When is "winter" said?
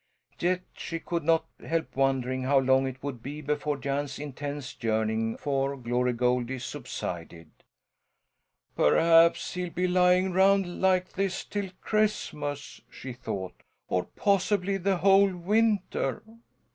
15.35-16.23